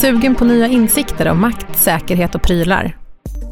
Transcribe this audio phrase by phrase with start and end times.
[0.00, 2.96] Sugen på nya insikter om makt, säkerhet och prylar?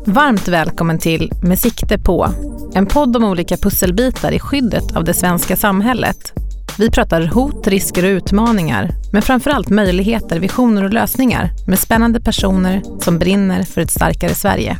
[0.07, 2.29] Varmt välkommen till Med sikte på,
[2.75, 6.33] en podd om olika pusselbitar i skyddet av det svenska samhället.
[6.79, 12.83] Vi pratar hot, risker och utmaningar, men framförallt möjligheter, visioner och lösningar med spännande personer
[13.01, 14.77] som brinner för ett starkare Sverige.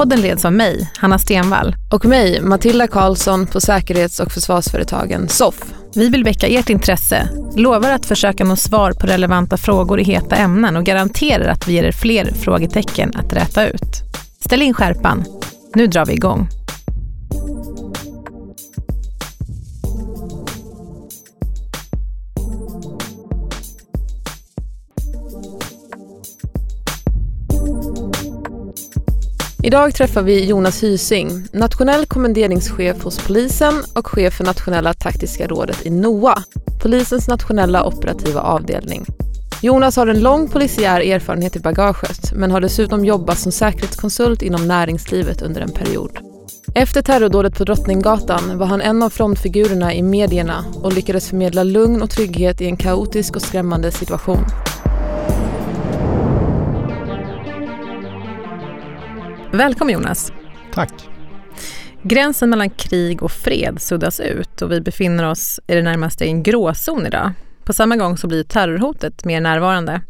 [0.00, 1.76] Podden leds av mig, Hanna Stenvall.
[1.90, 5.64] Och mig, Matilda Karlsson på säkerhets och försvarsföretagen SOFF.
[5.94, 10.36] Vi vill väcka ert intresse, lovar att försöka nå svar på relevanta frågor i heta
[10.36, 14.02] ämnen och garanterar att vi ger er fler frågetecken att räta ut.
[14.44, 15.24] Ställ in skärpan.
[15.74, 16.48] Nu drar vi igång.
[29.62, 35.86] Idag träffar vi Jonas Hysing, nationell kommenderingschef hos polisen och chef för nationella taktiska rådet
[35.86, 36.42] i NOA,
[36.82, 39.06] polisens nationella operativa avdelning.
[39.62, 44.68] Jonas har en lång polisiär erfarenhet i bagaget men har dessutom jobbat som säkerhetskonsult inom
[44.68, 46.18] näringslivet under en period.
[46.74, 52.02] Efter terrordådet på Drottninggatan var han en av frontfigurerna i medierna och lyckades förmedla lugn
[52.02, 54.44] och trygghet i en kaotisk och skrämmande situation.
[59.52, 60.32] Välkommen Jonas.
[60.72, 60.92] Tack.
[62.02, 66.28] Gränsen mellan krig och fred suddas ut och vi befinner oss i det närmaste i
[66.28, 67.32] en gråzon idag.
[67.64, 70.02] På samma gång så blir terrorhotet mer närvarande.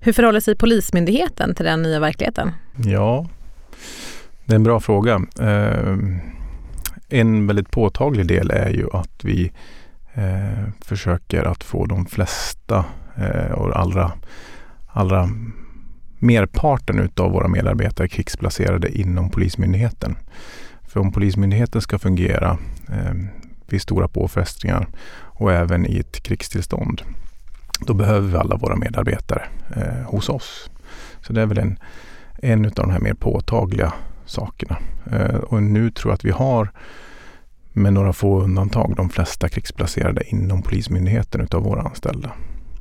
[0.00, 2.52] Hur förhåller sig Polismyndigheten till den nya verkligheten?
[2.76, 3.26] Ja,
[4.44, 5.20] det är en bra fråga.
[5.40, 5.96] Eh,
[7.08, 9.52] en väldigt påtaglig del är ju att vi
[10.14, 12.84] eh, försöker att få de flesta
[13.16, 14.12] eh, och allra,
[14.86, 15.28] allra
[16.18, 20.16] merparten utav våra medarbetare krigsplacerade inom Polismyndigheten.
[20.88, 23.14] För om Polismyndigheten ska fungera eh,
[23.66, 27.02] vid stora påfrestningar och även i ett krigstillstånd,
[27.80, 29.42] då behöver vi alla våra medarbetare
[29.76, 30.70] eh, hos oss.
[31.20, 31.78] Så det är väl en,
[32.42, 33.92] en av de här mer påtagliga
[34.26, 34.78] sakerna.
[35.12, 36.70] Eh, och nu tror jag att vi har
[37.72, 42.32] med några få undantag de flesta krigsplacerade inom Polismyndigheten utav våra anställda.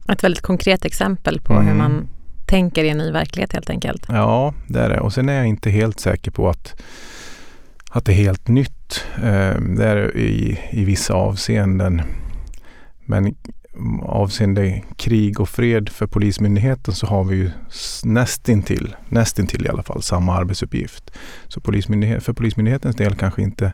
[0.10, 1.68] Ett väldigt konkret exempel på mm.
[1.68, 2.08] hur man
[2.48, 4.06] tänker i en ny verklighet helt enkelt.
[4.08, 5.00] Ja, det är det.
[5.00, 6.82] Och sen är jag inte helt säker på att,
[7.92, 9.06] att det är helt nytt.
[9.16, 12.02] Eh, det är i, i vissa avseenden.
[13.06, 13.36] Men
[14.02, 17.52] avseende krig och fred för Polismyndigheten så har vi ju
[18.04, 21.12] nästintill, nästintill i alla fall, samma arbetsuppgift.
[21.48, 23.74] Så polismyndighet, för Polismyndighetens del kanske inte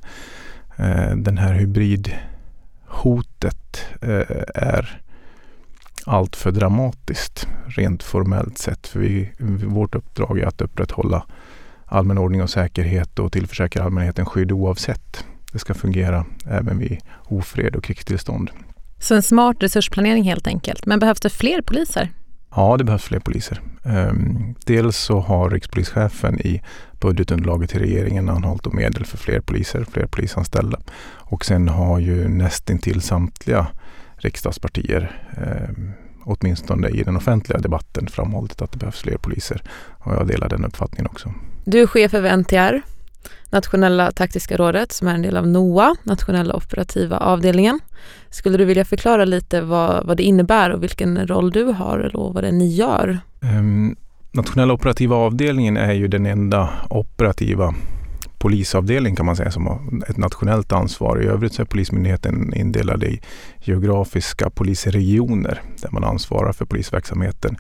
[0.77, 2.25] eh, den här hybridhotet
[4.01, 4.23] eh,
[4.55, 5.01] är
[6.05, 8.87] allt för dramatiskt rent formellt sett.
[8.87, 9.31] För vi,
[9.65, 11.25] vårt uppdrag är att upprätthålla
[11.85, 15.25] allmän ordning och säkerhet och tillförsäkra allmänheten skydd oavsett.
[15.51, 18.49] Det ska fungera även vid ofred och krigstillstånd.
[18.99, 20.85] Så en smart resursplanering helt enkelt.
[20.85, 22.09] Men behövs det fler poliser?
[22.55, 23.61] Ja, det behövs fler poliser.
[23.83, 26.61] Um, dels så har rikspolischefen i
[26.99, 30.79] budgetunderlaget till regeringen anhållit om medel för fler poliser, fler polisanställda.
[31.05, 33.67] Och sen har ju nästintill samtliga
[34.25, 35.93] riksdagspartier eh,
[36.25, 39.61] åtminstone i den offentliga debatten framhållit att det behövs fler poliser.
[39.99, 41.33] Och jag delar den uppfattningen också.
[41.65, 42.81] Du är chef över NTR,
[43.49, 47.79] Nationella taktiska rådet, som är en del av NOA, Nationella operativa avdelningen.
[48.29, 52.33] Skulle du vilja förklara lite vad, vad det innebär och vilken roll du har och
[52.33, 53.19] vad det är ni gör?
[53.41, 53.95] Um,
[54.31, 57.73] Nationella operativa avdelningen är ju den enda operativa
[58.43, 61.21] polisavdelning kan man säga som har ett nationellt ansvar.
[61.23, 63.21] I övrigt så är Polismyndigheten indelad i
[63.59, 67.57] geografiska polisregioner där man ansvarar för polisverksamheten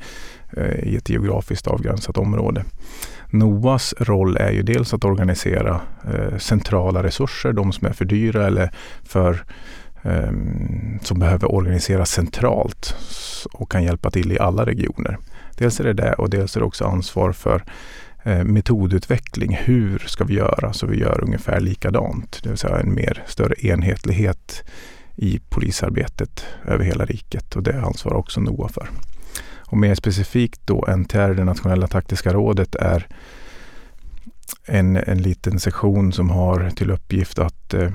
[0.57, 2.63] eh, i ett geografiskt avgränsat område.
[3.29, 5.81] NOAs roll är ju dels att organisera
[6.13, 8.71] eh, centrala resurser, de som är för dyra eller
[9.03, 9.43] för
[10.03, 12.95] ehm, som behöver organiseras centralt
[13.53, 15.17] och kan hjälpa till i alla regioner.
[15.57, 17.63] Dels är det det och dels är det också ansvar för
[18.25, 19.57] Eh, metodutveckling.
[19.61, 22.39] Hur ska vi göra så vi gör ungefär likadant?
[22.43, 24.63] Det vill säga en mer större enhetlighet
[25.15, 28.89] i polisarbetet över hela riket och det ansvarar också NOA för.
[29.57, 33.07] Och mer specifikt då NTR, det nationella taktiska rådet, är
[34.65, 37.91] en, en liten sektion som har till uppgift att eh,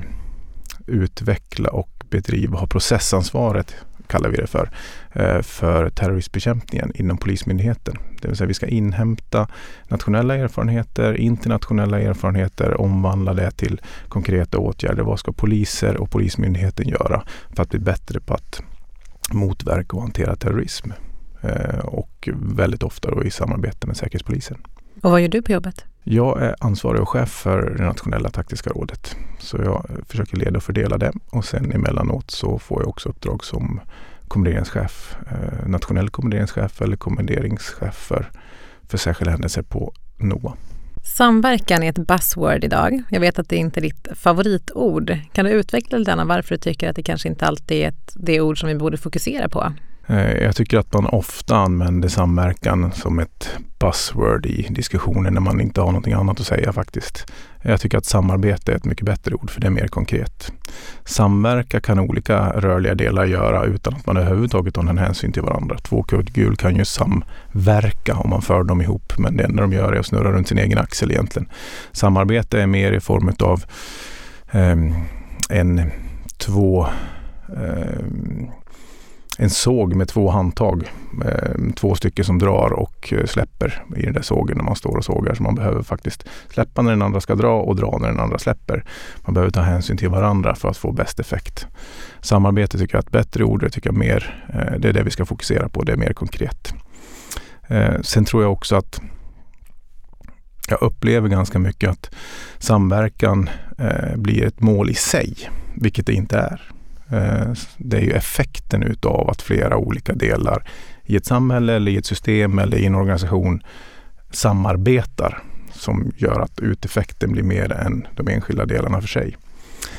[0.87, 3.75] utveckla och bedriva, ha processansvaret
[4.08, 4.70] kallar vi det för,
[5.12, 7.96] eh, för terroristbekämpningen inom Polismyndigheten.
[8.22, 9.49] Det vill säga vi ska inhämta
[9.88, 15.02] nationella erfarenheter, internationella erfarenheter, omvandla det till konkreta åtgärder.
[15.02, 17.22] Vad ska poliser och Polismyndigheten göra
[17.55, 18.62] för att bli bättre på att
[19.32, 20.90] motverka och hantera terrorism?
[21.40, 24.56] Eh, och väldigt ofta då i samarbete med Säkerhetspolisen.
[25.02, 25.84] Och vad gör du på jobbet?
[26.10, 29.16] Jag är ansvarig och chef för det nationella taktiska rådet.
[29.38, 33.44] Så jag försöker leda och fördela det och sen emellanåt så får jag också uppdrag
[33.44, 33.81] som
[34.28, 38.31] kommenderingschef, eh, nationell kommenderingschef eller kommenderingschef för,
[38.88, 40.52] för särskilda händelser på NOA.
[41.05, 43.02] Samverkan är ett buzzword idag.
[43.10, 45.19] Jag vet att det inte är ditt favoritord.
[45.32, 48.12] Kan du utveckla lite grann varför du tycker att det kanske inte alltid är ett,
[48.14, 49.72] det ord som vi borde fokusera på?
[50.08, 55.60] Eh, jag tycker att man ofta använder samverkan som ett buzzword i diskussioner när man
[55.60, 57.32] inte har någonting annat att säga faktiskt.
[57.62, 60.52] Jag tycker att samarbete är ett mycket bättre ord för det är mer konkret.
[61.05, 65.78] Samverka kan olika rörliga delar göra utan att man överhuvudtaget tar någon hänsyn till varandra.
[65.78, 69.93] Två kugghjul kan ju samverka om man för dem ihop men det enda de gör
[69.93, 71.49] är att snurra runt sin egen axel egentligen.
[71.93, 73.64] Samarbete är mer i form av
[74.50, 74.76] eh,
[75.50, 75.90] en,
[76.38, 76.87] två
[77.56, 78.05] eh,
[79.40, 80.93] en såg med två handtag.
[81.25, 84.96] Eh, två stycken som drar och eh, släpper i den där sågen när man står
[84.96, 85.35] och sågar.
[85.35, 88.38] Så man behöver faktiskt släppa när den andra ska dra och dra när den andra
[88.38, 88.85] släpper.
[89.25, 91.67] Man behöver ta hänsyn till varandra för att få bäst effekt.
[92.20, 93.61] Samarbete tycker jag är ett bättre ord.
[93.61, 95.82] Det tycker jag mer, eh, det är det vi ska fokusera på.
[95.82, 96.75] Det är mer konkret.
[98.02, 99.00] Sen tror jag också att
[100.69, 102.11] jag upplever ganska mycket att
[102.58, 103.50] samverkan
[104.17, 105.34] blir ett mål i sig,
[105.75, 106.73] vilket det inte är.
[107.10, 110.69] Eh, det är ju effekten utav att flera olika delar
[111.05, 113.62] i ett samhälle eller i ett system eller i en organisation
[114.31, 119.37] samarbetar som gör att uteffekten blir mer än de enskilda delarna för sig.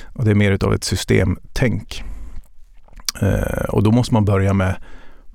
[0.04, 2.04] Och det är mer utav ett systemtänk.
[3.22, 4.76] Eh, och då måste man börja med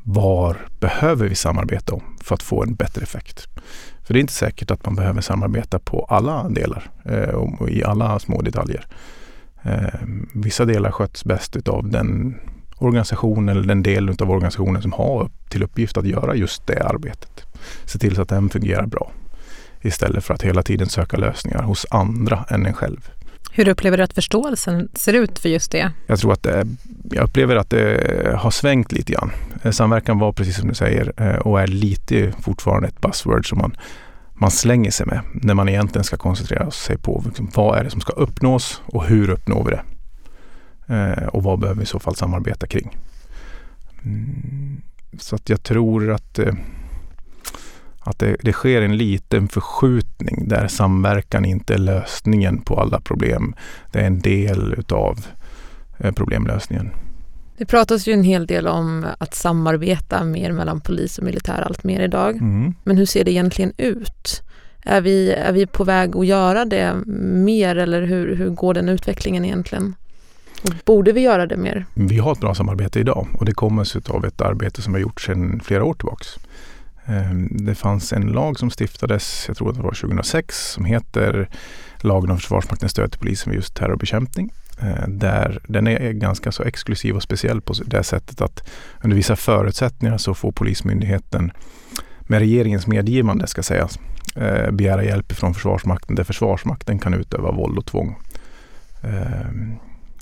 [0.07, 3.49] var behöver vi samarbeta om för att få en bättre effekt?
[4.03, 7.85] För det är inte säkert att man behöver samarbeta på alla delar eh, och i
[7.85, 8.87] alla små detaljer.
[9.65, 10.01] Eh,
[10.33, 12.37] vissa delar sköts bäst av den
[12.79, 17.43] organisation eller den del av organisationen som har till uppgift att göra just det arbetet.
[17.85, 19.11] Se till så att den fungerar bra
[19.83, 23.11] istället för att hela tiden söka lösningar hos andra än en själv.
[23.53, 25.93] Hur upplever du att förståelsen ser ut för just det?
[26.07, 26.67] Jag tror att det,
[27.11, 29.31] jag upplever att det har svängt lite grann.
[29.63, 33.59] Eh, samverkan var precis som du säger eh, och är lite fortfarande ett buzzword som
[33.59, 33.77] man
[34.45, 37.91] man slänger sig med när man egentligen ska koncentrera sig på liksom, vad är det
[37.91, 39.83] som ska uppnås och hur uppnår vi det?
[40.95, 42.97] Eh, och vad behöver vi i så fall samarbeta kring?
[44.03, 44.83] Mm,
[45.19, 46.55] så att jag tror att, eh,
[47.99, 53.55] att det, det, sker en liten förskjutning där samverkan inte är lösningen på alla problem.
[53.93, 55.27] Det är en del utav
[55.99, 56.91] eh, problemlösningen.
[57.57, 61.85] Det pratas ju en hel del om att samarbeta mer mellan polis och militär allt
[61.85, 62.37] mer idag.
[62.37, 62.75] Mm.
[62.85, 64.43] Men hur ser det egentligen ut?
[64.83, 68.89] Är vi, är vi på väg att göra det mer eller hur, hur går den
[68.89, 69.95] utvecklingen egentligen?
[70.63, 71.87] Och borde vi göra det mer?
[71.95, 75.01] Vi har ett bra samarbete idag och det kommer sig av ett arbete som har
[75.01, 76.25] gjorts sedan flera år tillbaka.
[77.07, 81.49] Ehm, det fanns en lag som stiftades, jag tror att det var 2006, som heter
[82.01, 84.53] Lagen om Försvarsmaktens stöd till polisen vid just terrorbekämpning.
[84.83, 88.71] Eh, där den är ganska så exklusiv och speciell på det sättet att
[89.05, 91.53] under vissa förutsättningar så får Polismyndigheten
[92.21, 93.99] med regeringens medgivande ska sägas
[94.37, 98.17] eh, begära hjälp från Försvarsmakten där Försvarsmakten kan utöva våld och tvång
[99.03, 99.51] eh,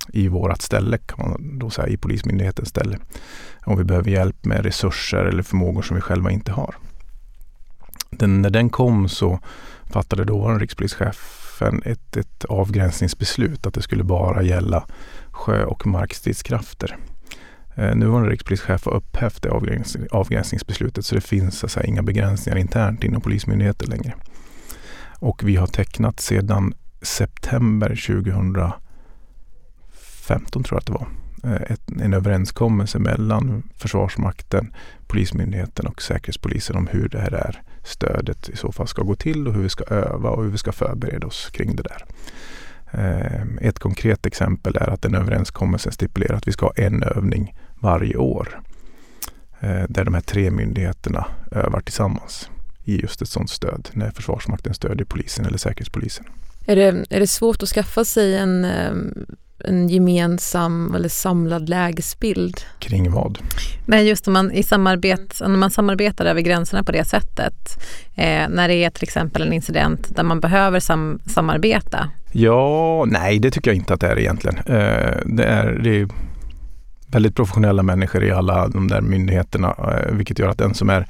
[0.09, 2.99] i vårat ställe, kan man då säga, i Polismyndighetens ställe.
[3.65, 6.75] Om vi behöver hjälp med resurser eller förmågor som vi själva inte har.
[8.11, 9.39] Den, när den kom så
[9.91, 14.87] fattade dåvarande rikspolischef FN ett, ett avgränsningsbeslut att det skulle bara gälla
[15.31, 16.97] sjö och markstridskrafter.
[17.75, 23.05] Eh, nuvarande rikspolischef har upphävt det avgräns avgränsningsbeslutet så det finns alltså inga begränsningar internt
[23.05, 24.15] inom Polismyndigheten längre.
[25.19, 31.09] Och vi har tecknat sedan september 2015 tror jag att det var
[31.45, 34.75] eh, ett, en överenskommelse mellan Försvarsmakten,
[35.07, 39.49] Polismyndigheten och Säkerhetspolisen om hur det här är, stödet i så fall ska gå till
[39.49, 42.05] och hur vi ska öva och hur vi ska förbereda oss kring det där.
[42.91, 47.55] Eh, ett konkret exempel är att den överenskommelsen stipulerar att vi ska ha en övning
[47.81, 48.61] varje år
[49.61, 52.51] eh, där de här tre myndigheterna övar tillsammans
[52.85, 56.25] i just ett sådant stöd när Försvarsmakten stödjer polisen eller Säkerhetspolisen.
[56.67, 58.93] Är det, är det svårt att skaffa sig en eh,
[59.65, 62.61] en gemensam eller samlad lägesbild.
[62.79, 63.39] Kring vad?
[63.87, 67.85] Nej, just när man, i samarbet, när man samarbetar över gränserna på det sättet.
[68.15, 72.09] Eh, när det är till exempel en incident där man behöver sam, samarbeta.
[72.33, 74.57] Ja, nej det tycker jag inte att det är egentligen.
[74.57, 76.09] Eh, det, är, det är
[77.07, 81.07] väldigt professionella människor i alla de där myndigheterna, eh, vilket gör att den som är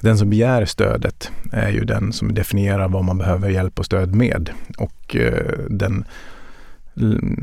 [0.00, 4.14] den som begär stödet är ju den som definierar vad man behöver hjälp och stöd
[4.14, 4.50] med.
[4.78, 6.04] Och eh, den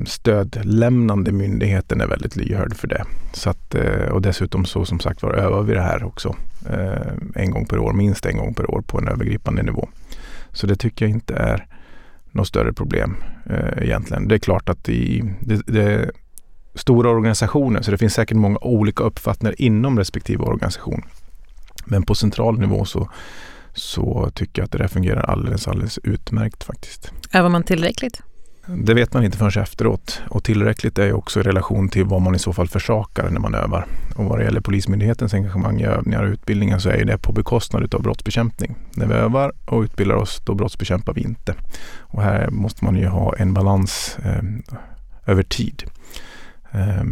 [0.06, 3.06] stödlämnande myndigheten är väldigt lyhörd för det.
[3.34, 6.36] Så att, eh, och dessutom så som sagt var övar vi det här också
[6.70, 9.90] eh, en gång per år, minst en gång per år på en övergripande nivå.
[10.52, 11.68] Så det tycker jag inte är
[12.32, 14.28] något större problem eh, egentligen.
[14.28, 16.12] Det är klart att i, det, det,
[16.76, 21.02] stora organisationer så det finns säkert många olika uppfattningar inom respektive organisation.
[21.86, 23.10] Men på central nivå så,
[23.74, 27.12] så tycker jag att det där fungerar alldeles, alldeles utmärkt faktiskt.
[27.34, 28.22] Övar man tillräckligt?
[28.67, 32.22] Det vet man inte förrän efteråt och tillräckligt är ju också i relation till vad
[32.22, 33.86] man i så fall försakar när man övar.
[34.15, 37.95] Och vad det gäller Polismyndighetens engagemang i övningar och utbildningar så är det på bekostnad
[37.95, 38.75] av brottsbekämpning.
[38.95, 41.55] När vi övar och utbildar oss då brottsbekämpar vi inte.
[41.98, 44.43] Och här måste man ju ha en balans eh,
[45.25, 45.84] över tid.
[46.72, 47.03] Eh,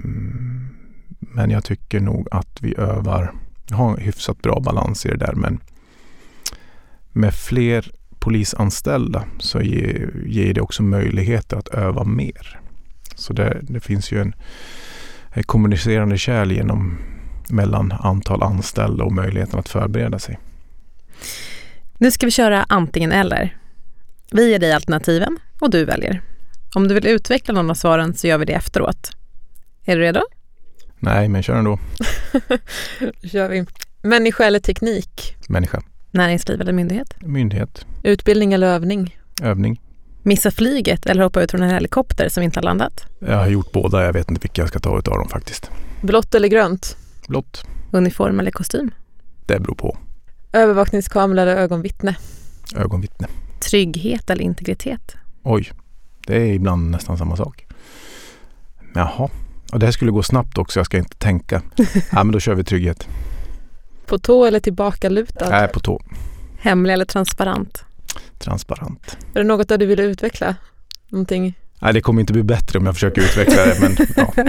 [1.20, 3.34] men jag tycker nog att vi övar,
[3.72, 5.60] har en hyfsat bra balans i det där men
[7.12, 7.92] med fler
[8.24, 12.60] polisanställda så ger, ger det också möjligheter att öva mer.
[13.16, 14.36] Så det, det finns ju en,
[15.30, 16.98] en kommunicerande kärl genom
[17.50, 20.40] mellan antal anställda och möjligheten att förbereda sig.
[21.98, 23.58] Nu ska vi köra antingen eller.
[24.32, 26.22] Vi ger dig alternativen och du väljer.
[26.76, 29.12] Om du vill utveckla någon av svaren så gör vi det efteråt.
[29.86, 30.22] Är du redo?
[31.00, 31.80] Nej, men kör ändå.
[33.32, 33.66] kör vi.
[34.02, 35.36] Människa eller teknik?
[35.48, 35.82] Människa.
[36.14, 37.14] Näringsliv eller myndighet?
[37.22, 37.86] Myndighet.
[38.04, 39.18] Utbildning eller övning?
[39.42, 39.82] Övning.
[40.24, 43.06] Missa flyget eller hoppa ut från en helikopter som inte har landat?
[43.20, 44.06] Jag har gjort båda.
[44.06, 45.72] Jag vet inte vilka jag ska ta utav dem faktiskt.
[46.02, 46.98] Blått eller grönt?
[47.28, 47.66] Blått.
[47.92, 48.92] Uniform eller kostym?
[49.46, 49.98] Det beror på.
[50.52, 52.16] Övervakningskamera eller ögonvittne?
[52.76, 53.28] Ögonvittne.
[53.60, 55.16] Trygghet eller integritet?
[55.44, 55.72] Oj,
[56.28, 57.66] det är ibland nästan samma sak.
[58.96, 59.30] Jaha,
[59.72, 60.80] och det här skulle gå snabbt också.
[60.80, 61.62] Jag ska inte tänka.
[62.12, 63.08] ja, men då kör vi trygghet.
[64.06, 65.50] På tå eller tillbakalutad?
[65.50, 66.02] Nej, på tå.
[66.58, 67.86] Hemlig eller transparent?
[68.40, 69.18] Transparent.
[69.34, 70.56] Är det något där du vill utveckla?
[71.10, 71.54] Någonting?
[71.82, 73.80] Nej, det kommer inte bli bättre om jag försöker utveckla det.
[73.80, 74.34] Men, ja.
[74.36, 74.44] Så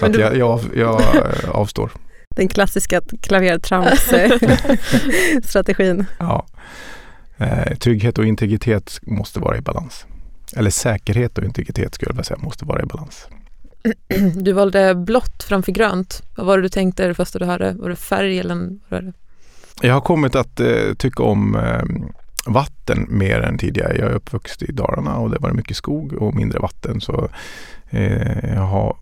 [0.00, 0.20] men du...
[0.20, 1.02] jag, jag, jag
[1.48, 1.90] avstår.
[2.36, 6.06] Den klassiska klavertramps-strategin.
[6.18, 6.46] ja.
[7.36, 10.06] Eh, trygghet och integritet måste vara i balans.
[10.56, 13.28] Eller säkerhet och integritet skulle jag vilja säga måste vara i balans.
[14.34, 16.22] Du valde blått framför grönt.
[16.36, 17.72] Vad var det du tänkte det första du hörde?
[17.72, 19.12] Var det färg eller vad var det?
[19.82, 21.82] Jag har kommit att eh, tycka om eh,
[22.46, 23.98] vatten mer än tidigare.
[23.98, 27.00] Jag är uppvuxen i Dalarna och det var mycket skog och mindre vatten.
[27.00, 27.28] Så
[27.90, 28.96] eh, jag har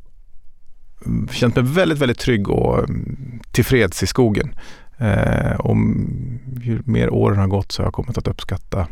[1.07, 4.55] mm, känt mig väldigt, väldigt trygg och mm, tillfreds i skogen.
[4.99, 5.77] Eh, och
[6.63, 8.87] ju mer åren har gått så har jag kommit att uppskatta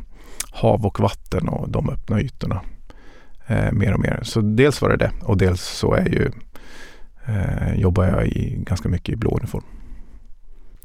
[0.50, 2.60] hav och vatten och de öppna ytorna
[3.46, 4.20] eh, mer och mer.
[4.22, 6.30] Så dels var det det och dels så är ju,
[7.26, 9.64] eh, jobbar jag i, ganska mycket i blå uniform.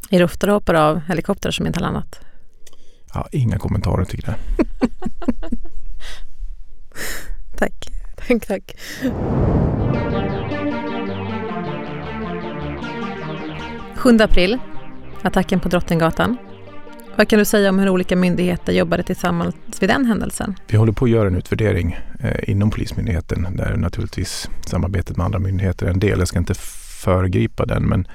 [0.10, 2.20] Är det ofta du hoppar av helikoptrar som inte har landat?
[3.14, 4.38] Ja, inga kommentarer tycker jag.
[7.58, 7.88] tack.
[8.28, 8.76] Tack, tack.
[13.96, 14.60] Sjunde april,
[15.22, 16.38] attacken på Drottninggatan.
[17.18, 20.56] Vad kan du säga om hur olika myndigheter jobbade tillsammans vid den händelsen?
[20.68, 25.40] Vi håller på att göra en utvärdering eh, inom Polismyndigheten där naturligtvis samarbetet med andra
[25.40, 26.20] myndigheter är en del.
[26.20, 26.54] Jag ska inte
[27.04, 28.08] föregripa den men,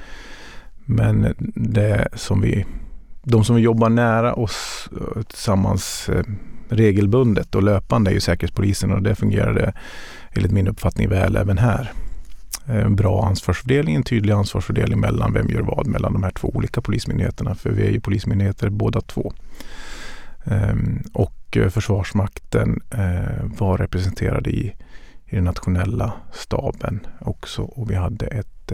[0.84, 2.66] men det som vi,
[3.22, 6.24] de som vi jobbar nära oss eh, tillsammans eh,
[6.68, 9.72] regelbundet och löpande är ju Säkerhetspolisen och det fungerade
[10.32, 11.92] enligt min uppfattning väl även här.
[12.66, 16.48] Eh, en bra ansvarsfördelning, en tydlig ansvarsfördelning mellan vem gör vad mellan de här två
[16.54, 17.54] olika polismyndigheterna.
[17.54, 19.32] För vi är ju polismyndigheter båda två.
[20.44, 24.74] Ehm, och eh, Försvarsmakten eh, var representerad i,
[25.24, 28.72] i den nationella staben också och vi hade ett,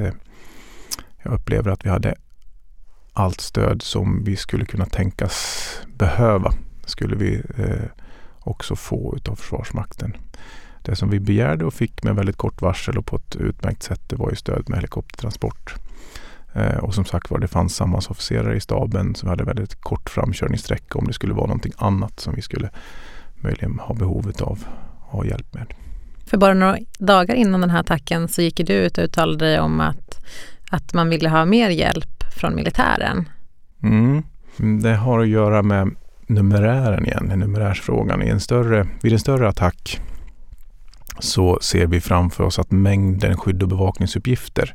[1.22, 2.14] jag upplever att vi hade
[3.12, 6.52] allt stöd som vi skulle kunna tänkas behöva
[6.84, 7.42] skulle vi
[8.40, 10.16] också få utav Försvarsmakten.
[10.82, 14.00] Det som vi begärde och fick med väldigt kort varsel och på ett utmärkt sätt
[14.06, 15.74] det var ju stöd med helikoptertransport.
[16.52, 20.98] Eh, och som sagt var det fanns sammansofficerare i staben som hade väldigt kort framkörningssträcka
[20.98, 22.70] om det skulle vara någonting annat som vi skulle
[23.34, 24.64] möjligen ha behovet av
[25.00, 25.74] ha hjälp med.
[26.26, 29.60] För bara några dagar innan den här attacken så gick du ut och uttalade dig
[29.60, 30.26] om att,
[30.70, 33.28] att man ville ha mer hjälp från militären.
[33.82, 34.22] Mm.
[34.82, 35.90] Det har att göra med
[36.26, 38.22] numerären igen, numerärsfrågan.
[38.22, 40.00] I en större, vid en större attack
[41.20, 44.74] så ser vi framför oss att mängden skydd och bevakningsuppgifter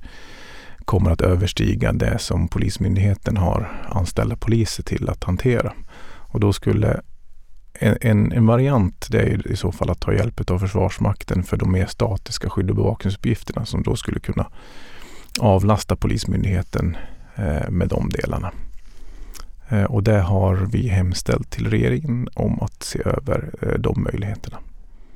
[0.86, 5.74] kommer att överstiga det som Polismyndigheten har anställda poliser till att hantera.
[6.06, 7.02] Och då skulle
[7.74, 11.58] en, en, en variant det är i så fall att ta hjälp av Försvarsmakten för
[11.58, 14.48] de mer statiska skydd och bevakningsuppgifterna som då skulle kunna
[15.40, 16.98] avlasta Polismyndigheten
[17.36, 18.52] eh, med de delarna.
[19.70, 24.58] Eh, och det har vi hemställt till regeringen om att se över eh, de möjligheterna.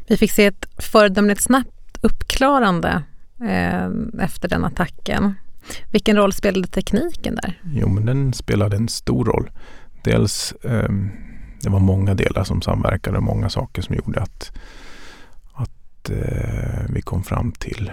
[0.07, 3.03] Vi fick se ett föredömligt snabbt uppklarande
[3.41, 5.33] eh, efter den attacken.
[5.91, 7.61] Vilken roll spelade tekniken där?
[7.63, 9.49] Jo, men den spelade en stor roll.
[10.03, 10.89] Dels eh,
[11.61, 14.51] det var många delar som samverkade, många saker som gjorde att,
[15.53, 17.91] att eh, vi kom fram till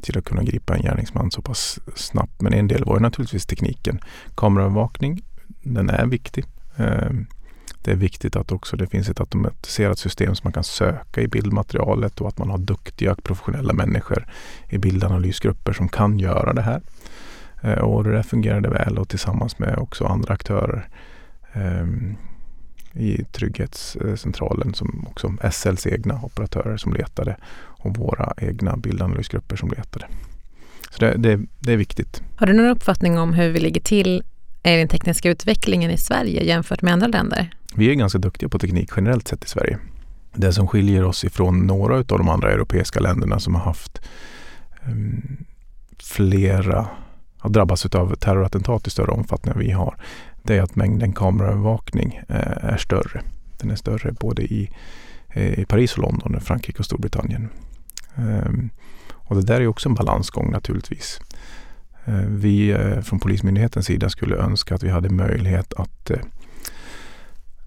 [0.00, 2.42] till att kunna gripa en gärningsman så pass snabbt.
[2.42, 4.00] Men en del var ju naturligtvis tekniken.
[4.34, 5.22] Kameraövervakning,
[5.62, 6.44] den är viktig.
[6.76, 7.26] Ehm,
[7.82, 11.28] det är viktigt att också det finns ett automatiserat system som man kan söka i
[11.28, 14.26] bildmaterialet och att man har duktiga professionella människor
[14.68, 16.82] i bildanalysgrupper som kan göra det här.
[17.62, 20.88] Eh, och det där fungerade väl och tillsammans med också andra aktörer
[21.52, 22.16] ehm,
[22.92, 30.06] i Trygghetscentralen som också SLs egna operatörer som letade och våra egna bildanalysgrupper som letade.
[30.90, 32.22] Så det, det, det är viktigt.
[32.36, 34.22] Har du någon uppfattning om hur vi ligger till
[34.62, 37.50] i den tekniska utvecklingen i Sverige jämfört med andra länder?
[37.74, 39.78] Vi är ganska duktiga på teknik generellt sett i Sverige.
[40.34, 44.00] Det som skiljer oss ifrån några av de andra europeiska länderna som har haft
[44.86, 45.44] um,
[45.98, 46.86] flera,
[47.38, 49.96] har drabbats av terrorattentat i större omfattning än vi har,
[50.42, 53.22] det är att mängden kameraövervakning eh, är större.
[53.58, 54.70] Den är större både i,
[55.28, 57.48] eh, i Paris och London, Frankrike och Storbritannien.
[58.14, 58.70] Um,
[59.10, 61.20] och det där är också en balansgång naturligtvis.
[62.08, 66.18] Uh, vi eh, från Polismyndighetens sida skulle önska att vi hade möjlighet att eh,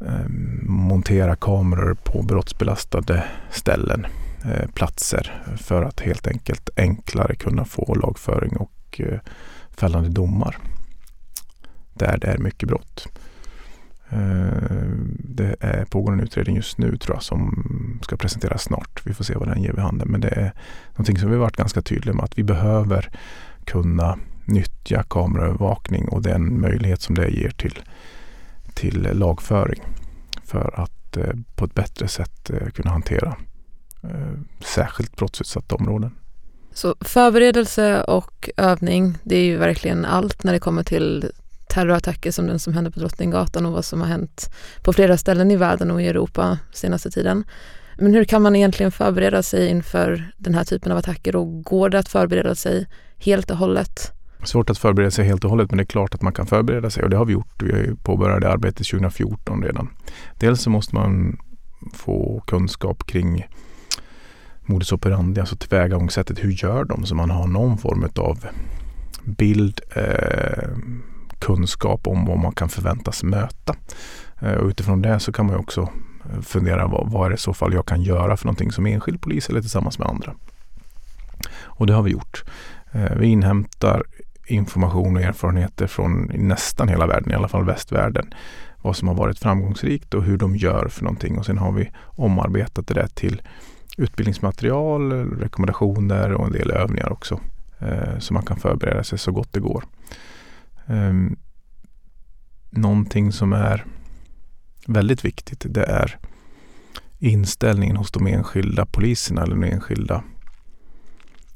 [0.08, 4.08] Ehm, montera kameror på brottsbelastade ställen,
[4.46, 9.20] eh, platser för att helt enkelt enklare kunna få lagföring och eh,
[9.70, 10.58] fällande domar
[11.94, 13.08] där det är mycket brott.
[14.10, 19.02] Ehm, det är, pågår en utredning just nu tror jag som ska presenteras snart.
[19.04, 20.08] Vi får se vad den ger vid handen.
[20.12, 20.54] Men det är
[20.92, 23.10] någonting som vi varit ganska tydliga med att vi behöver
[23.66, 27.82] kunna nyttja kameraövervakning och den möjlighet som det ger till,
[28.82, 29.82] till lagföring
[30.44, 33.38] för att eh, på ett bättre sätt eh, kunna hantera
[34.04, 36.12] eh, särskilt brottsutsatta områden.
[36.74, 41.32] Så förberedelse och övning, det är ju verkligen allt när det kommer till
[41.70, 44.50] terrorattacker som den som hände på Drottninggatan och vad som har hänt
[44.84, 47.44] på flera ställen i världen och i Europa senaste tiden.
[47.98, 51.90] Men hur kan man egentligen förbereda sig inför den här typen av attacker och går
[51.90, 54.21] det att förbereda sig helt och hållet?
[54.44, 56.90] Svårt att förbereda sig helt och hållet men det är klart att man kan förbereda
[56.90, 57.64] sig och det har vi gjort.
[57.64, 59.90] Vi har ju påbörjat arbetet 2014 redan.
[60.40, 61.38] Dels så måste man
[61.94, 63.48] få kunskap kring
[64.62, 66.44] modus operandi, alltså tillvägagångssättet.
[66.44, 67.06] Hur gör de?
[67.06, 68.46] Så man har någon form av
[69.24, 70.70] bild, eh,
[71.40, 73.76] kunskap om vad man kan förväntas möta.
[74.42, 75.90] Eh, och utifrån det så kan man också
[76.42, 79.22] fundera vad, vad är det i så fall jag kan göra för någonting som enskild
[79.22, 80.36] polis eller tillsammans med andra.
[81.62, 82.44] Och det har vi gjort.
[82.92, 84.04] Eh, vi inhämtar
[84.52, 88.34] information och erfarenheter från nästan hela världen, i alla fall västvärlden.
[88.82, 91.38] Vad som har varit framgångsrikt och hur de gör för någonting.
[91.38, 93.42] Och sen har vi omarbetat det där till
[93.98, 97.40] utbildningsmaterial, rekommendationer och en del övningar också.
[97.80, 99.84] Eh, så man kan förbereda sig så gott det går.
[100.88, 101.36] Ehm,
[102.70, 103.86] någonting som är
[104.88, 106.18] väldigt viktigt det är
[107.20, 110.24] inställningen hos de enskilda poliserna eller de enskilda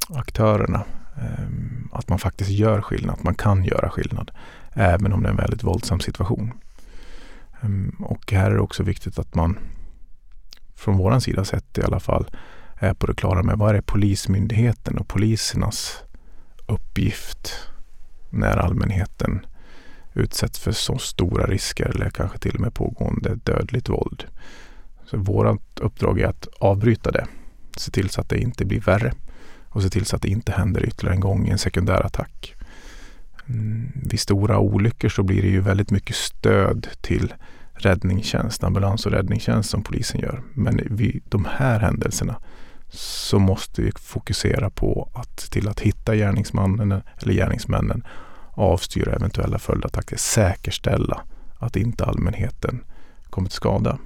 [0.09, 0.83] aktörerna.
[1.17, 4.31] Ehm, att man faktiskt gör skillnad, att man kan göra skillnad.
[4.73, 6.53] Även om det är en väldigt våldsam situation.
[7.61, 9.59] Ehm, och här är det också viktigt att man
[10.75, 12.25] från våran sida sett i alla fall
[12.75, 16.03] är på det klara med vad är Polismyndigheten och polisernas
[16.65, 17.69] uppgift
[18.29, 19.45] när allmänheten
[20.13, 24.25] utsätts för så stora risker eller kanske till och med pågående dödligt våld.
[25.05, 27.25] Så vårt uppdrag är att avbryta det.
[27.77, 29.13] Se till så att det inte blir värre
[29.75, 32.55] och se till så att det inte händer ytterligare en gång i en sekundär attack.
[33.47, 37.33] Mm, vid stora olyckor så blir det ju väldigt mycket stöd till
[37.73, 40.41] räddningstjänst, ambulans och räddningstjänst som polisen gör.
[40.53, 42.35] Men vid de här händelserna
[42.89, 48.03] så måste vi fokusera på att se till att hitta gärningsmannen eller gärningsmännen,
[48.51, 51.21] avstyra eventuella följdattacker, säkerställa
[51.59, 52.83] att inte allmänheten
[53.29, 53.97] kommer till skada.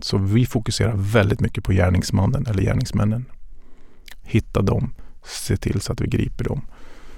[0.00, 3.24] Så vi fokuserar väldigt mycket på gärningsmannen eller gärningsmännen.
[4.22, 6.62] Hitta dem, se till så att vi griper dem.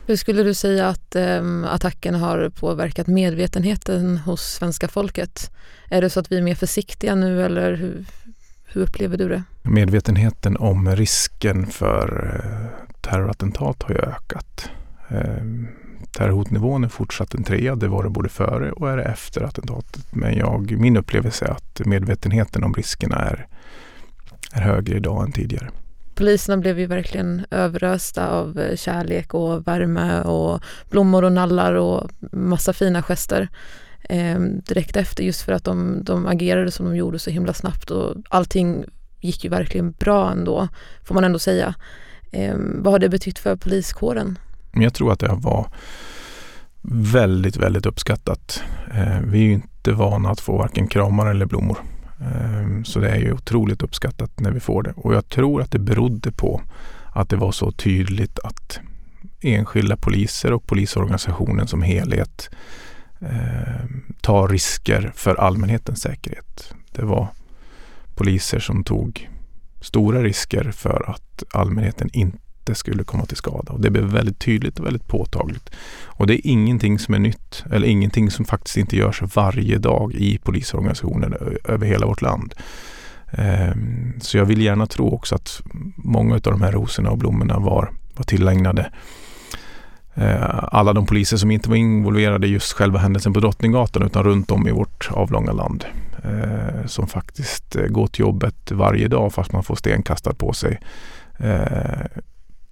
[0.07, 5.51] Hur skulle du säga att um, attacken har påverkat medvetenheten hos svenska folket?
[5.91, 8.05] Är det så att vi är mer försiktiga nu eller hur,
[8.65, 9.43] hur upplever du det?
[9.63, 14.71] Medvetenheten om risken för eh, terrorattentat har ju ökat.
[15.09, 15.69] Ehm,
[16.13, 17.77] terrorhotnivån är fortsatt en trea.
[17.77, 20.07] Det var det både före och är efter attentatet.
[20.13, 23.47] Men jag, min upplevelse är att medvetenheten om riskerna är,
[24.53, 25.71] är högre idag än tidigare.
[26.15, 32.11] Poliserna blev ju verkligen överösta av eh, kärlek och värme och blommor och nallar och
[32.33, 33.49] massa fina gester
[34.09, 37.91] eh, direkt efter just för att de, de agerade som de gjorde så himla snabbt
[37.91, 38.85] och allting
[39.21, 40.69] gick ju verkligen bra ändå,
[41.05, 41.75] får man ändå säga.
[42.33, 44.39] Eh, vad har det betytt för poliskåren?
[44.73, 45.67] Jag tror att det var
[46.93, 48.63] väldigt, väldigt uppskattat.
[48.95, 51.79] Eh, vi är ju inte vana att få varken kramar eller blommor.
[52.25, 54.93] Ehm, så det är ju otroligt uppskattat när vi får det.
[54.97, 56.63] Och jag tror att det berodde på
[57.13, 58.81] att det var så tydligt att
[59.41, 62.51] enskilda poliser och polisorganisationen som helhet
[63.21, 63.85] eh,
[64.21, 66.75] tar risker för allmänhetens säkerhet.
[66.93, 67.29] Det var
[68.15, 69.31] poliser som tog
[69.81, 73.73] stora risker för att allmänheten inte skulle komma till skada.
[73.73, 75.71] Och det blev väldigt tydligt och väldigt påtagligt.
[76.05, 80.15] Och det är ingenting som är nytt eller ingenting som faktiskt inte görs varje dag
[80.15, 82.55] i polisorganisationen över hela vårt land.
[83.33, 85.63] Ehm, så jag vill gärna tro också att
[85.97, 88.91] många av de här rosorna och blommorna var, var tillägnade
[90.15, 94.25] eh, alla de poliser som inte var involverade i just själva händelsen på Drottninggatan utan
[94.25, 95.85] runt om i vårt avlånga land.
[96.25, 100.53] Eh, som faktiskt eh, går till jobbet varje dag fast man får sten kastad på
[100.53, 100.81] sig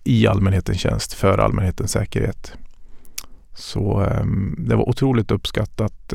[0.05, 2.53] i allmänhetens tjänst för allmänhetens säkerhet.
[3.55, 6.15] Så ehm, det var otroligt uppskattat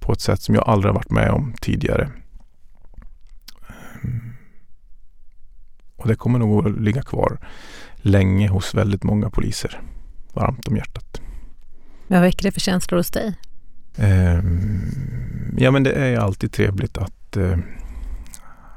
[0.00, 2.10] på ett sätt som jag aldrig varit med om tidigare.
[5.96, 7.38] Och det kommer nog att ligga kvar
[7.96, 9.80] länge hos väldigt många poliser.
[10.32, 11.20] Varmt om hjärtat.
[12.06, 13.34] Vad väcker det för känslor hos dig?
[13.96, 17.58] Um, ja men det är alltid trevligt att, uh,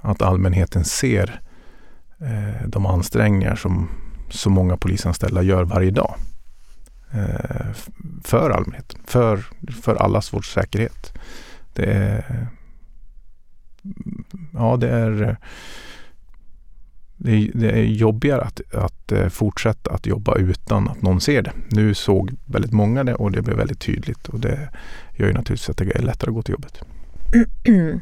[0.01, 1.41] att allmänheten ser
[2.21, 3.89] uh, de ansträngningar som
[4.31, 6.15] så många polisanställda gör varje dag.
[7.15, 7.71] Uh,
[8.23, 9.45] för allmänheten, för,
[9.81, 11.13] för allas vår säkerhet.
[11.73, 12.47] Det är,
[14.53, 15.37] ja, det är
[17.23, 21.41] det är, det är jobbigare att, att eh, fortsätta att jobba utan att någon ser
[21.41, 21.51] det.
[21.69, 24.69] Nu såg väldigt många det och det blev väldigt tydligt och det
[25.15, 26.81] gör ju naturligtvis att det är lättare att gå till jobbet.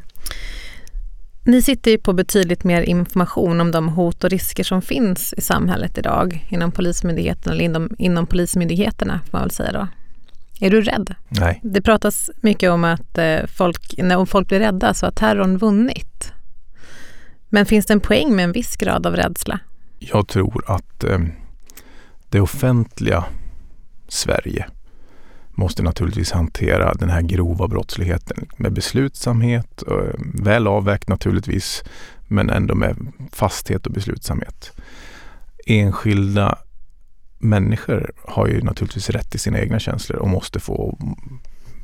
[1.50, 5.40] Ni sitter ju på betydligt mer information om de hot och risker som finns i
[5.40, 9.88] samhället idag inom Polismyndigheten eller inom, inom Polismyndigheterna får man väl säga då.
[10.60, 11.14] Är du rädd?
[11.28, 11.60] Nej.
[11.62, 16.32] Det pratas mycket om att eh, folk, när folk blir rädda så har terrorn vunnit.
[17.48, 19.60] Men finns det en poäng med en viss grad av rädsla?
[19.98, 21.18] Jag tror att eh,
[22.28, 23.24] det offentliga
[24.08, 24.66] Sverige
[25.60, 31.84] måste naturligtvis hantera den här grova brottsligheten med beslutsamhet, eh, väl avvägt naturligtvis,
[32.28, 32.96] men ändå med
[33.32, 34.72] fasthet och beslutsamhet.
[35.66, 36.58] Enskilda
[37.38, 40.98] människor har ju naturligtvis rätt till sina egna känslor och måste få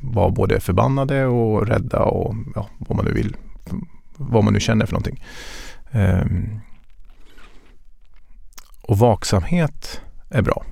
[0.01, 3.35] vara både förbannade och rädda och ja, vad man nu vill
[4.17, 5.23] vad man nu känner för någonting.
[5.91, 6.59] Ehm,
[8.81, 10.65] och vaksamhet är bra.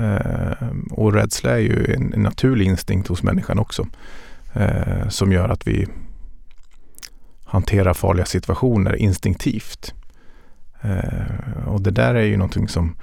[0.00, 3.86] Eh, och rädsla är ju en, naturlig instinkt hos människan också.
[4.52, 5.86] Eh, som gör att vi
[7.44, 9.94] hanterar farliga situationer instinktivt.
[10.80, 12.96] Eh, och det där är ju någonting som,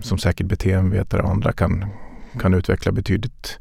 [0.00, 1.84] som säkert beteendevetare och andra kan,
[2.40, 3.58] kan utveckla betydligt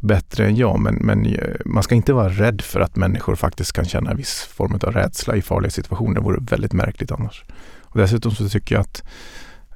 [0.00, 0.80] bättre än jag.
[0.80, 4.42] Men, men man ska inte vara rädd för att människor faktiskt kan känna en viss
[4.42, 6.14] form av rädsla i farliga situationer.
[6.14, 7.44] Det vore väldigt märkligt annars.
[7.80, 9.02] Och dessutom så tycker jag att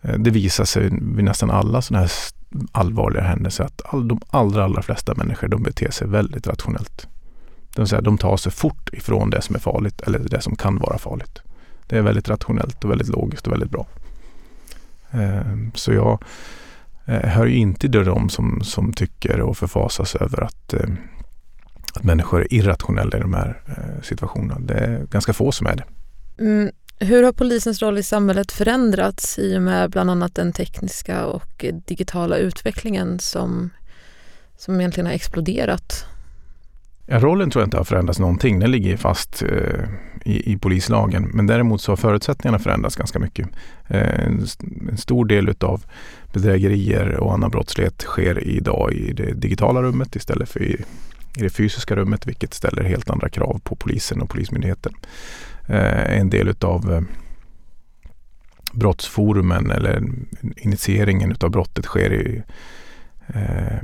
[0.03, 2.13] Eh, det visar sig vid nästan alla sådana här
[2.73, 7.09] allvarliga händelser att all, de allra, allra flesta människor de beter sig väldigt rationellt.
[7.75, 10.57] Det vill säga de tar sig fort ifrån det som är farligt eller det som
[10.57, 11.43] kan vara farligt.
[11.87, 13.87] Det är väldigt rationellt och väldigt logiskt och väldigt bra.
[15.11, 16.25] Eh, så jag
[17.05, 20.89] eh, hör ju inte till de som, som tycker och förfasas över att, eh,
[21.95, 24.61] att människor är irrationella i de här eh, situationerna.
[24.61, 25.85] Det är ganska få som är det.
[26.39, 26.71] Mm.
[27.03, 31.65] Hur har polisens roll i samhället förändrats i och med bland annat den tekniska och
[31.87, 33.71] digitala utvecklingen som,
[34.57, 36.07] som egentligen har exploderat?
[37.07, 38.59] Ja, rollen tror jag inte har förändrats någonting.
[38.59, 39.85] Den ligger fast eh,
[40.25, 41.31] i, i, polislagen.
[41.35, 43.49] Men däremot så har förutsättningarna förändrats ganska mycket.
[43.89, 44.47] Eh, en,
[44.91, 45.85] en, stor del utav
[46.33, 50.85] bedrägerier och annan brottslighet sker idag i det digitala rummet istället för i,
[51.37, 54.95] i det fysiska rummet vilket ställer helt andra krav på polisen och Polismyndigheten.
[55.67, 57.01] Eh, en del utav eh,
[58.73, 60.03] brottsforumen eller
[60.57, 62.43] initieringen utav brottet sker i
[63.27, 63.79] eh,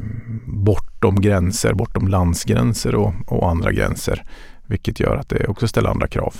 [0.46, 4.24] bortom gränser, bortom landsgränser och, och, andra gränser.
[4.66, 6.34] Vilket gör att det också ställer andra krav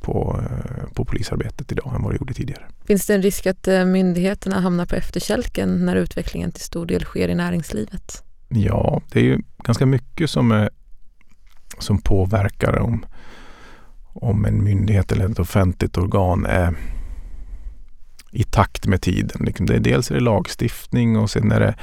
[0.00, 2.62] på, eh, på polisarbetet idag än vad det gjorde tidigare.
[2.86, 7.28] Finns det en risk att myndigheterna hamnar på efterkälken när utvecklingen till stor del sker
[7.28, 8.22] i näringslivet?
[8.48, 10.70] Ja, det är ju ganska mycket som, är,
[11.78, 13.06] som påverkar om,
[14.16, 16.74] om en myndighet eller ett offentligt organ är
[18.36, 19.42] i takt med tiden.
[19.44, 21.74] Liksom det är dels är det lagstiftning och sen är det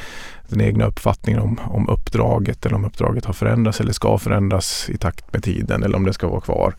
[0.48, 4.98] den egna uppfattningen om, om uppdraget eller om uppdraget har förändrats eller ska förändras i
[4.98, 6.76] takt med tiden eller om det ska vara kvar.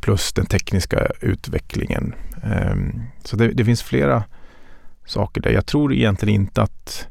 [0.00, 2.14] Plus den tekniska utvecklingen.
[2.42, 4.24] Ehm, så det, det, finns flera
[5.06, 5.50] saker där.
[5.50, 7.08] Jag tror egentligen inte att,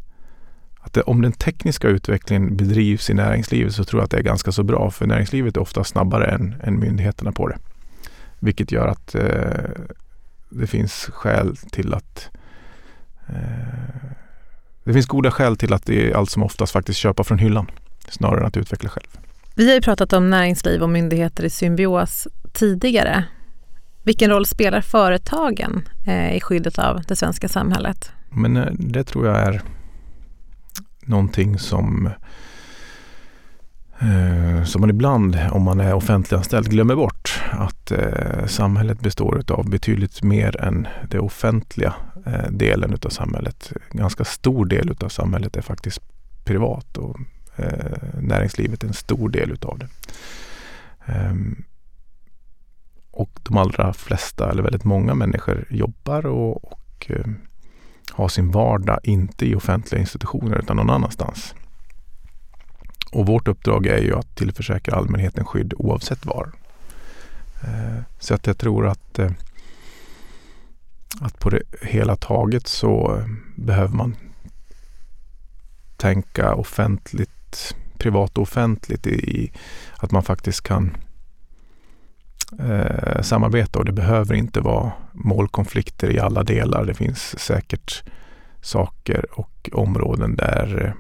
[0.80, 4.24] att det, om den tekniska utvecklingen bedrivs i näringslivet så tror jag att det är
[4.24, 7.58] ganska så bra för näringslivet är ofta snabbare än, än myndigheterna på det.
[8.44, 9.70] Vilket gör att eh,
[10.50, 12.30] det finns skäl till att
[13.28, 14.10] eh,
[14.84, 17.72] det finns goda skäl till att det är allt som oftast faktiskt köpa från hyllan
[18.08, 19.08] snarare än att utveckla själv.
[19.56, 23.24] Vi har ju pratat om näringsliv och myndigheter i symbios tidigare.
[24.04, 28.12] Vilken roll spelar företagen eh, i skyddet av det svenska samhället?
[28.30, 29.62] Men eh, det tror jag är
[31.06, 32.10] någonting som
[34.00, 37.33] eh, som man ibland, om man är offentliganställd, glömmer bort.
[37.54, 41.94] Att eh, samhället består av betydligt mer än det offentliga
[42.26, 43.74] eh, delen av samhället.
[43.92, 46.02] Ganska stor del av samhället är faktiskt
[46.44, 47.20] privat och
[47.56, 49.88] eh, näringslivet är en stor del utav det.
[51.06, 51.64] Ehm,
[53.12, 57.26] och de allra flesta, eller väldigt många människor jobbar och, och eh,
[58.12, 61.56] har sin vardag inte i offentliga institutioner utan någon annanstans.
[63.12, 66.52] Och vårt uppdrag är ju att tillförsäkra allmänheten skydd oavsett var.
[67.64, 69.32] Eh, så att jag tror att, eh,
[71.22, 74.16] att på det hela taget så eh, behöver man
[75.98, 79.52] tänka offentligt, privat och offentligt i
[79.98, 80.98] att man faktiskt kan
[82.60, 86.86] eh, samarbeta och det behöver inte vara målkonflikter i alla delar.
[86.86, 88.04] Det finns säkert
[88.62, 90.96] saker och områden där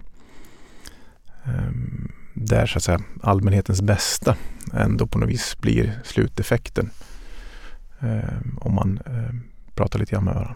[1.46, 4.36] eh, ehm, där så att säga, allmänhetens bästa
[4.74, 6.90] ändå på något vis blir sluteffekten.
[8.00, 9.36] Eh, om man eh,
[9.76, 10.56] pratar lite grann med varandra.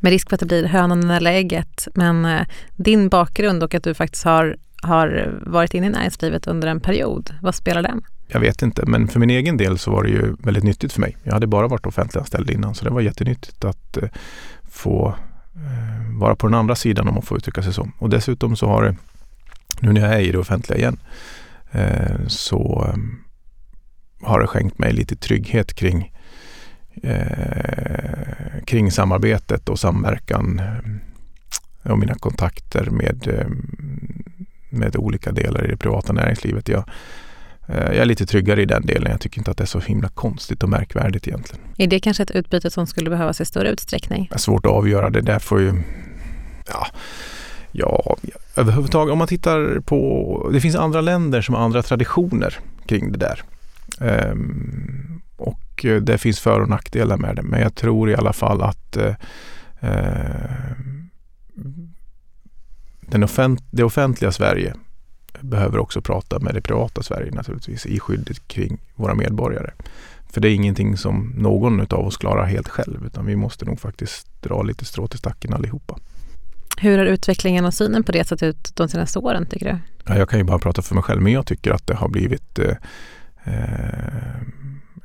[0.00, 3.84] Med risk för att det blir hönan eller ägget, men eh, din bakgrund och att
[3.84, 8.02] du faktiskt har, har varit inne i näringslivet under en period, vad spelar den?
[8.28, 11.00] Jag vet inte, men för min egen del så var det ju väldigt nyttigt för
[11.00, 11.16] mig.
[11.22, 13.98] Jag hade bara varit offentliganställd innan så det var jättenyttigt att
[14.70, 15.14] få
[16.18, 17.90] vara på den andra sidan om man får uttrycka sig så.
[17.98, 18.96] Och dessutom så har det,
[19.80, 20.98] nu när jag är i det offentliga igen,
[21.72, 22.98] eh, så eh,
[24.26, 26.12] har det skänkt mig lite trygghet kring,
[27.02, 30.60] eh, kring samarbetet och samverkan
[31.82, 33.46] och mina kontakter med,
[34.70, 36.68] med olika delar i det privata näringslivet.
[36.68, 36.84] Jag,
[37.66, 39.10] jag är lite tryggare i den delen.
[39.10, 41.64] Jag tycker inte att det är så himla konstigt och märkvärdigt egentligen.
[41.76, 44.26] Är det kanske ett utbyte som skulle behövas i större utsträckning?
[44.30, 45.10] Det är svårt att avgöra.
[45.10, 45.82] Det där får ju...
[46.68, 46.86] Ja,
[47.78, 48.16] ja,
[48.56, 50.50] överhuvudtaget om man tittar på...
[50.52, 53.42] Det finns andra länder som har andra traditioner kring det där.
[54.30, 57.42] Um, och eh, det finns för och nackdelar med det.
[57.42, 59.14] Men jag tror i alla fall att uh,
[63.00, 64.74] den offent det offentliga Sverige
[65.40, 69.70] behöver också prata med det privata Sverige naturligtvis i skyddet kring våra medborgare.
[70.30, 73.80] För det är ingenting som någon av oss klarar helt själv utan vi måste nog
[73.80, 75.98] faktiskt dra lite strå till stacken allihopa.
[76.76, 79.78] Hur har utvecklingen och synen på det sett ut de senaste åren tycker du?
[80.04, 82.08] Ja, jag kan ju bara prata för mig själv men jag tycker att det har
[82.08, 82.76] blivit eh,
[83.44, 84.40] eh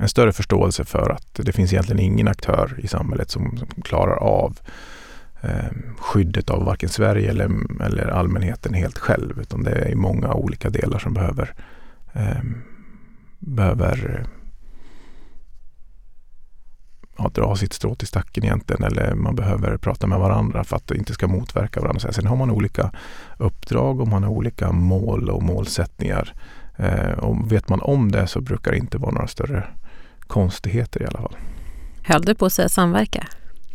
[0.01, 4.15] en större förståelse för att det finns egentligen ingen aktör i samhället som, som klarar
[4.15, 4.59] av
[5.41, 7.49] eh, skyddet av varken Sverige eller,
[7.85, 9.39] eller allmänheten helt själv.
[9.41, 11.53] Utan det är många olika delar som behöver,
[12.13, 12.41] eh,
[13.39, 14.25] behöver
[17.23, 18.83] ja, dra sitt strå till stacken egentligen.
[18.83, 22.11] Eller man behöver prata med varandra för att det inte ska motverka varandra.
[22.11, 22.91] Sen har man olika
[23.37, 26.33] uppdrag och man har olika mål och målsättningar.
[26.77, 29.63] Eh, och vet man om det så brukar det inte vara några större
[30.27, 31.35] konstigheter i alla fall.
[32.03, 33.27] Höll du på att säga samverka?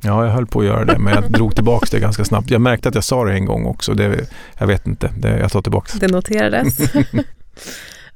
[0.02, 2.50] Ja, jag höll på att göra det, men jag drog tillbaka det ganska snabbt.
[2.50, 3.94] Jag märkte att jag sa det en gång också.
[3.94, 6.08] Det, jag vet inte, det, jag tar tillbaka det.
[6.08, 6.78] noterades.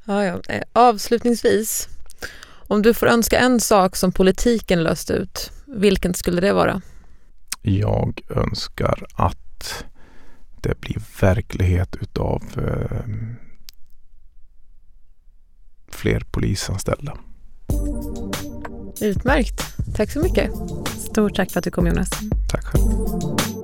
[0.05, 0.39] ja, ja.
[0.47, 1.89] Eh, avslutningsvis,
[2.71, 6.81] om du får önska en sak som politiken löst ut, vilken skulle det vara?
[7.61, 9.85] Jag önskar att
[10.61, 13.01] det blir verklighet utav eh,
[15.87, 17.17] fler polisanställda.
[19.01, 19.61] Utmärkt.
[19.95, 20.51] Tack så mycket.
[21.11, 22.09] Stort tack för att du kom Jonas.
[22.49, 23.60] Tack själv.